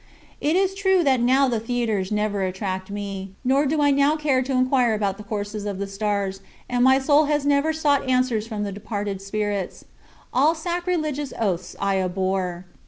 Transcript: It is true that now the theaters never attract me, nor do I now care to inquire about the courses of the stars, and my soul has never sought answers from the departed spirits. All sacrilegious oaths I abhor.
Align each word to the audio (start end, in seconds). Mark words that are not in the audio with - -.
It 0.41 0.55
is 0.55 0.73
true 0.73 1.03
that 1.03 1.19
now 1.19 1.47
the 1.47 1.59
theaters 1.59 2.11
never 2.11 2.41
attract 2.41 2.89
me, 2.89 3.33
nor 3.45 3.67
do 3.67 3.83
I 3.83 3.91
now 3.91 4.15
care 4.15 4.41
to 4.41 4.51
inquire 4.51 4.95
about 4.95 5.17
the 5.19 5.23
courses 5.23 5.63
of 5.67 5.77
the 5.77 5.85
stars, 5.85 6.39
and 6.67 6.83
my 6.83 6.97
soul 6.97 7.25
has 7.25 7.45
never 7.45 7.71
sought 7.71 8.09
answers 8.09 8.47
from 8.47 8.63
the 8.63 8.71
departed 8.71 9.21
spirits. 9.21 9.85
All 10.33 10.55
sacrilegious 10.55 11.33
oaths 11.39 11.75
I 11.79 11.99
abhor. 11.99 12.65